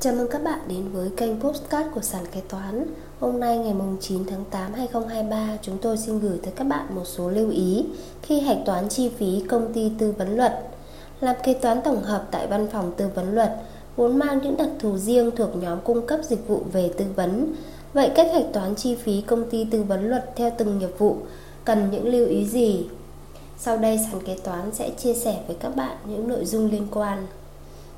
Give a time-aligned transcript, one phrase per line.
[0.00, 2.86] Chào mừng các bạn đến với kênh Postcard của Sàn Kế Toán.
[3.20, 7.04] Hôm nay ngày 9 tháng 8 2023 chúng tôi xin gửi tới các bạn một
[7.04, 7.84] số lưu ý
[8.22, 10.68] khi hạch toán chi phí công ty tư vấn luật.
[11.20, 13.52] Làm kế toán tổng hợp tại văn phòng tư vấn luật
[13.96, 17.54] vốn mang những đặc thù riêng thuộc nhóm cung cấp dịch vụ về tư vấn.
[17.92, 21.16] Vậy cách hạch toán chi phí công ty tư vấn luật theo từng nghiệp vụ,
[21.64, 22.86] cần những lưu ý gì?
[23.58, 26.86] Sau đây, sàn kế toán sẽ chia sẻ với các bạn những nội dung liên
[26.90, 27.26] quan.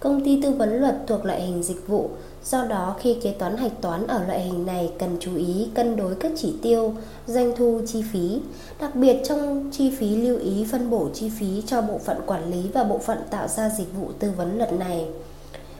[0.00, 2.10] Công ty tư vấn luật thuộc loại hình dịch vụ,
[2.44, 5.96] do đó khi kế toán hạch toán ở loại hình này cần chú ý cân
[5.96, 6.94] đối các chỉ tiêu,
[7.26, 8.40] doanh thu, chi phí.
[8.80, 12.50] Đặc biệt trong chi phí lưu ý phân bổ chi phí cho bộ phận quản
[12.50, 15.08] lý và bộ phận tạo ra dịch vụ tư vấn luật này.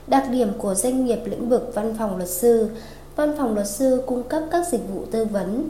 [0.07, 2.69] Đặc điểm của doanh nghiệp lĩnh vực văn phòng luật sư
[3.15, 5.69] Văn phòng luật sư cung cấp các dịch vụ tư vấn,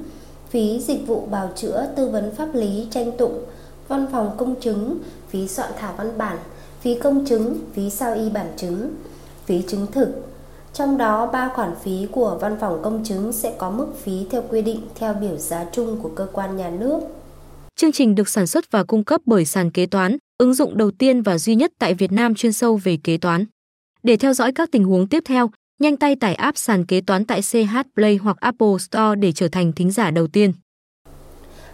[0.50, 3.44] phí dịch vụ bào chữa, tư vấn pháp lý, tranh tụng,
[3.88, 4.98] văn phòng công chứng,
[5.30, 6.38] phí soạn thảo văn bản,
[6.86, 8.96] phí công chứng, phí sao y bản chứng,
[9.46, 10.10] phí chứng thực.
[10.74, 14.44] Trong đó, ba khoản phí của văn phòng công chứng sẽ có mức phí theo
[14.50, 17.00] quy định theo biểu giá chung của cơ quan nhà nước.
[17.76, 20.92] Chương trình được sản xuất và cung cấp bởi sàn kế toán, ứng dụng đầu
[20.92, 23.46] tiên và duy nhất tại Việt Nam chuyên sâu về kế toán.
[24.04, 27.26] Để theo dõi các tình huống tiếp theo, nhanh tay tải app sàn kế toán
[27.26, 30.54] tại CH Play hoặc Apple Store để trở thành thính giả đầu tiên.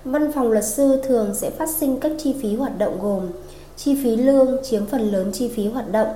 [0.04, 3.30] Văn phòng luật sư thường sẽ phát sinh các chi phí hoạt động gồm
[3.84, 6.08] chi phí lương chiếm phần lớn chi phí hoạt động,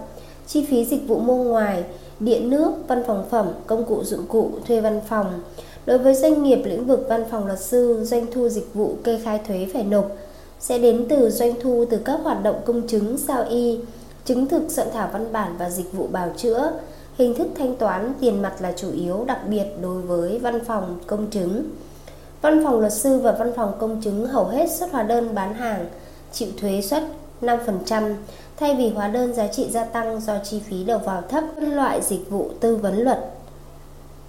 [0.47, 1.83] chi phí dịch vụ mua ngoài,
[2.19, 5.41] điện nước, văn phòng phẩm, công cụ dụng cụ, thuê văn phòng.
[5.86, 9.19] Đối với doanh nghiệp lĩnh vực văn phòng luật sư, doanh thu dịch vụ kê
[9.23, 10.11] khai thuế phải nộp
[10.59, 13.80] sẽ đến từ doanh thu từ các hoạt động công chứng, sao y,
[14.25, 16.71] chứng thực soạn thảo văn bản và dịch vụ bào chữa.
[17.17, 20.99] Hình thức thanh toán tiền mặt là chủ yếu, đặc biệt đối với văn phòng
[21.08, 21.63] công chứng.
[22.41, 25.53] Văn phòng luật sư và văn phòng công chứng hầu hết xuất hóa đơn bán
[25.53, 25.86] hàng,
[26.31, 27.03] chịu thuế xuất.
[27.41, 28.16] 5%
[28.58, 31.75] thay vì hóa đơn giá trị gia tăng do chi phí đầu vào thấp phân
[31.75, 33.19] loại dịch vụ tư vấn luật.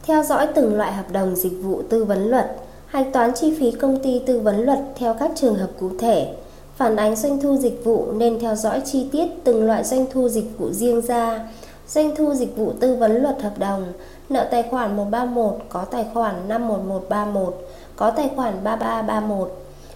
[0.06, 3.70] Theo dõi từng loại hợp đồng dịch vụ tư vấn luật, hạch toán chi phí
[3.70, 6.34] công ty tư vấn luật theo các trường hợp cụ thể,
[6.76, 10.28] phản ánh doanh thu dịch vụ nên theo dõi chi tiết từng loại doanh thu
[10.28, 11.48] dịch vụ riêng ra,
[11.88, 13.92] doanh thu dịch vụ tư vấn luật hợp đồng,
[14.28, 19.52] nợ tài khoản 131 có tài khoản 51131, có tài khoản 3331,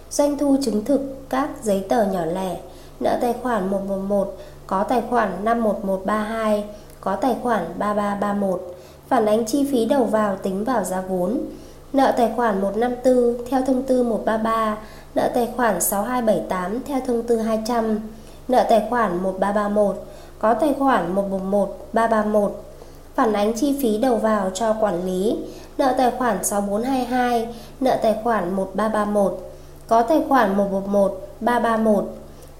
[0.09, 2.57] doanh thu chứng thực các giấy tờ nhỏ lẻ,
[3.01, 6.63] nợ tài khoản 111 có tài khoản 51132
[7.01, 8.75] có tài khoản 3331
[9.07, 11.39] phản ánh chi phí đầu vào tính vào giá vốn
[11.93, 14.77] nợ tài khoản 154 theo thông tư 133
[15.15, 17.99] nợ tài khoản 6278 theo thông tư 200
[18.47, 19.95] nợ tài khoản 1331
[20.39, 22.63] có tài khoản 111 331
[23.15, 25.37] phản ánh chi phí đầu vào cho quản lý
[25.77, 27.47] nợ tài khoản 6422
[27.79, 29.51] nợ tài khoản 1331
[29.87, 32.05] có tài khoản 111 331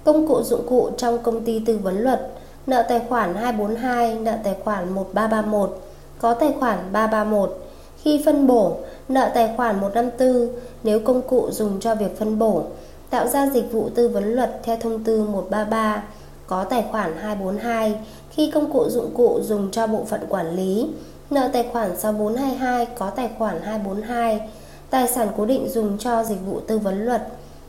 [0.04, 2.32] Công cụ dụng cụ trong công ty tư vấn luật
[2.68, 5.80] Nợ tài khoản 242, nợ tài khoản 1331
[6.20, 7.58] Có tài khoản 331
[8.02, 8.78] Khi phân bổ,
[9.10, 10.50] nợ tài khoản 154
[10.84, 12.64] Nếu công cụ dùng cho việc phân bổ
[13.10, 16.04] Tạo ra dịch vụ tư vấn luật theo thông tư 133
[16.48, 17.96] Có tài khoản 242
[18.30, 20.88] Khi công cụ dụng cụ dùng cho bộ phận quản lý
[21.30, 24.50] Nợ tài khoản 6422 có tài khoản 242
[24.90, 27.22] Tài sản cố định dùng cho dịch vụ tư vấn luật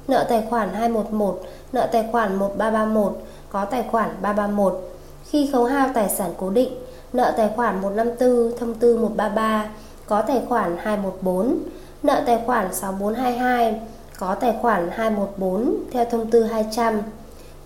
[0.08, 1.40] nợ tài khoản 211,
[1.72, 3.12] nợ tài khoản 1331,
[3.50, 4.90] có tài khoản 331.
[5.30, 6.72] Khi khấu hao tài sản cố định,
[7.12, 9.70] nợ tài khoản 154, thông tư 133,
[10.06, 11.58] có tài khoản 214,
[12.02, 13.80] nợ tài khoản 6422,
[14.18, 17.00] có tài khoản 214 theo thông tư 200.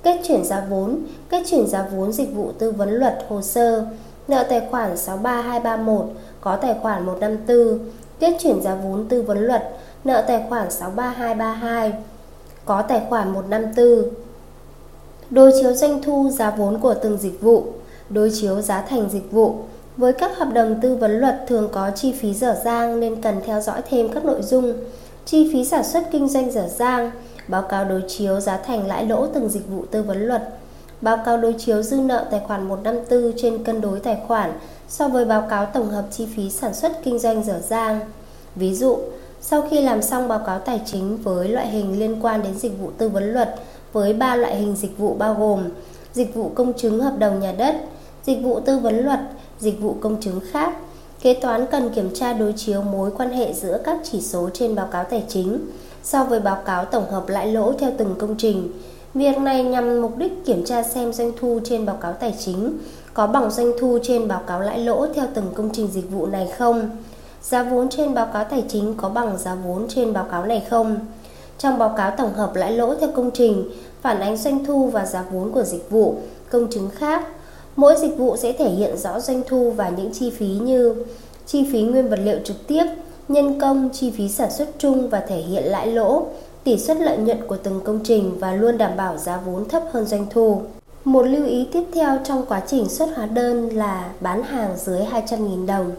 [0.02, 3.86] Kết chuyển giá vốn, kết chuyển giá vốn dịch vụ tư vấn luật hồ sơ,
[4.28, 6.04] nợ tài khoản 63231,
[6.40, 7.78] có tài khoản 154,
[8.18, 9.70] kết chuyển giá vốn tư vấn luật,
[10.04, 11.92] nợ tài khoản 63232,
[12.66, 14.14] có tài khoản 154.
[15.30, 17.64] Đối chiếu doanh thu giá vốn của từng dịch vụ,
[18.10, 19.54] đối chiếu giá thành dịch vụ.
[19.96, 23.40] Với các hợp đồng tư vấn luật thường có chi phí dở dang nên cần
[23.46, 24.72] theo dõi thêm các nội dung
[25.24, 27.10] chi phí sản xuất kinh doanh dở dang,
[27.48, 30.42] báo cáo đối chiếu giá thành lãi lỗ từng dịch vụ tư vấn luật,
[31.00, 34.52] báo cáo đối chiếu dư nợ tài khoản 154 trên cân đối tài khoản
[34.88, 38.00] so với báo cáo tổng hợp chi phí sản xuất kinh doanh dở dang.
[38.56, 38.98] Ví dụ,
[39.48, 42.78] sau khi làm xong báo cáo tài chính với loại hình liên quan đến dịch
[42.80, 43.54] vụ tư vấn luật
[43.92, 45.64] với ba loại hình dịch vụ bao gồm
[46.12, 47.76] dịch vụ công chứng hợp đồng nhà đất,
[48.24, 49.20] dịch vụ tư vấn luật,
[49.58, 50.72] dịch vụ công chứng khác,
[51.20, 54.74] kế toán cần kiểm tra đối chiếu mối quan hệ giữa các chỉ số trên
[54.74, 55.58] báo cáo tài chính
[56.02, 58.72] so với báo cáo tổng hợp lãi lỗ theo từng công trình.
[59.14, 62.78] Việc này nhằm mục đích kiểm tra xem doanh thu trên báo cáo tài chính
[63.14, 66.26] có bằng doanh thu trên báo cáo lãi lỗ theo từng công trình dịch vụ
[66.26, 66.90] này không
[67.50, 70.66] giá vốn trên báo cáo tài chính có bằng giá vốn trên báo cáo này
[70.70, 70.98] không.
[71.58, 73.70] Trong báo cáo tổng hợp lãi lỗ theo công trình,
[74.02, 76.16] phản ánh doanh thu và giá vốn của dịch vụ,
[76.50, 77.26] công chứng khác,
[77.76, 80.94] Mỗi dịch vụ sẽ thể hiện rõ doanh thu và những chi phí như
[81.46, 82.84] chi phí nguyên vật liệu trực tiếp,
[83.28, 86.26] nhân công, chi phí sản xuất chung và thể hiện lãi lỗ,
[86.64, 89.82] tỷ suất lợi nhuận của từng công trình và luôn đảm bảo giá vốn thấp
[89.92, 90.60] hơn doanh thu.
[91.04, 95.00] Một lưu ý tiếp theo trong quá trình xuất hóa đơn là bán hàng dưới
[95.00, 95.90] 200.000 đồng.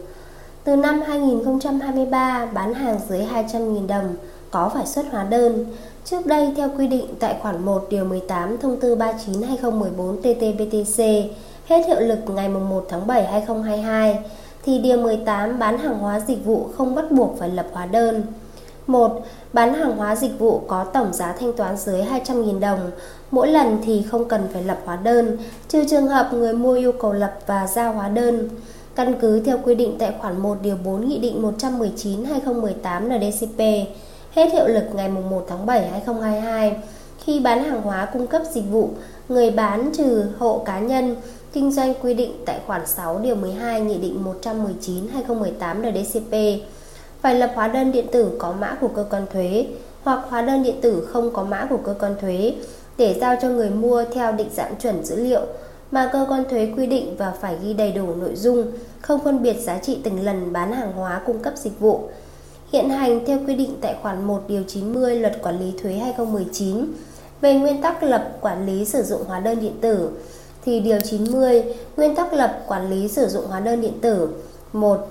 [0.68, 4.16] Từ năm 2023, bán hàng dưới 200.000 đồng
[4.52, 5.66] có phải xuất hóa đơn.
[6.06, 11.28] Trước đây, theo quy định tại khoản 1 điều 18 thông tư 39-2014 TT-BTC,
[11.68, 14.19] hết hiệu lực ngày 1 tháng 7 2022,
[14.66, 18.24] thì điều 18 bán hàng hóa dịch vụ không bắt buộc phải lập hóa đơn.
[18.88, 19.22] 1.
[19.54, 22.92] Bán hàng hóa dịch vụ có tổng giá thanh toán dưới 200.000 đồng,
[23.31, 25.38] mỗi lần thì không cần phải lập hóa đơn,
[25.68, 28.50] trừ trường hợp người mua yêu cầu lập và giao hóa đơn.
[28.98, 33.60] Căn cứ theo quy định tại khoản 1 điều 4 Nghị định 119/2018 NDCP,
[34.32, 36.78] hết hiệu lực ngày 1 tháng 7 2022,
[37.20, 38.90] khi bán hàng hóa cung cấp dịch vụ,
[39.30, 41.16] người bán trừ hộ cá nhân
[41.54, 46.62] kinh doanh quy định tại khoản 6 điều 12 Nghị định 119/2018 NDCP
[47.22, 49.68] phải lập hóa đơn điện tử có mã của cơ quan thuế
[50.04, 52.54] hoặc hóa đơn điện tử không có mã của cơ quan thuế
[52.98, 55.42] để giao cho người mua theo định dạng chuẩn dữ liệu
[55.92, 59.44] mà cơ quan thuế quy định và phải ghi đầy đủ nội dung, không phân
[59.44, 62.10] biệt giá trị từng lần bán hàng hóa cung cấp dịch vụ.
[62.72, 66.86] Hiện hành theo quy định tại khoản 1 điều 90 Luật Quản lý thuế 2019
[67.42, 70.10] về nguyên tắc lập quản lý sử dụng hóa đơn điện tử
[70.66, 71.63] thì điều 90
[71.98, 74.30] nguyên tắc lập quản lý sử dụng hóa đơn điện tử
[74.74, 75.07] 1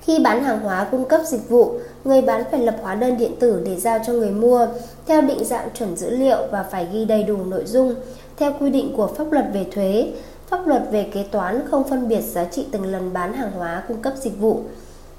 [0.00, 1.72] khi bán hàng hóa cung cấp dịch vụ,
[2.04, 4.66] người bán phải lập hóa đơn điện tử để giao cho người mua
[5.06, 7.94] theo định dạng chuẩn dữ liệu và phải ghi đầy đủ nội dung
[8.40, 10.12] theo quy định của pháp luật về thuế,
[10.48, 13.82] pháp luật về kế toán không phân biệt giá trị từng lần bán hàng hóa
[13.88, 14.60] cung cấp dịch vụ.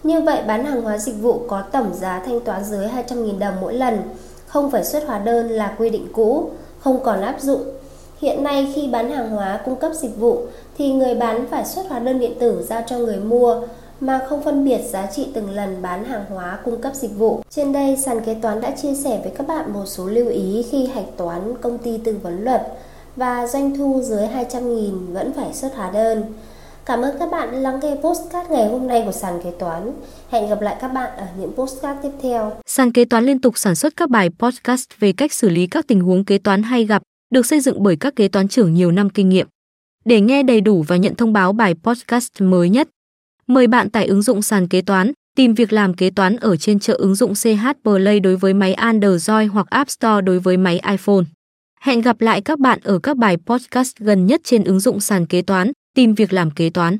[0.03, 3.53] Như vậy, bán hàng hóa dịch vụ có tổng giá thanh toán dưới 200.000 đồng
[3.61, 4.01] mỗi lần,
[4.47, 7.61] không phải xuất hóa đơn là quy định cũ, không còn áp dụng.
[8.21, 10.45] Hiện nay khi bán hàng hóa cung cấp dịch vụ
[10.77, 13.61] thì người bán phải xuất hóa đơn điện tử giao cho người mua
[13.99, 17.41] mà không phân biệt giá trị từng lần bán hàng hóa cung cấp dịch vụ.
[17.49, 20.65] Trên đây, sàn kế toán đã chia sẻ với các bạn một số lưu ý
[20.71, 22.61] khi hạch toán công ty tư vấn luật
[23.15, 26.23] và doanh thu dưới 200.000 vẫn phải xuất hóa đơn.
[26.85, 29.91] Cảm ơn các bạn đã lắng nghe postcard ngày hôm nay của sàn kế toán.
[30.29, 32.51] Hẹn gặp lại các bạn ở những postcard tiếp theo.
[32.65, 35.87] Sàn kế toán liên tục sản xuất các bài podcast về cách xử lý các
[35.87, 37.01] tình huống kế toán hay gặp,
[37.33, 39.47] được xây dựng bởi các kế toán trưởng nhiều năm kinh nghiệm.
[40.05, 42.87] Để nghe đầy đủ và nhận thông báo bài podcast mới nhất,
[43.51, 46.79] Mời bạn tải ứng dụng sàn kế toán, tìm việc làm kế toán ở trên
[46.79, 50.81] chợ ứng dụng CH Play đối với máy Android hoặc App Store đối với máy
[50.91, 51.23] iPhone.
[51.83, 55.25] Hẹn gặp lại các bạn ở các bài podcast gần nhất trên ứng dụng sàn
[55.25, 56.97] kế toán, tìm việc làm kế toán.